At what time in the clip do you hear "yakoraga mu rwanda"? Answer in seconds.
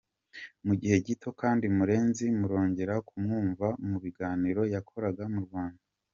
4.73-5.83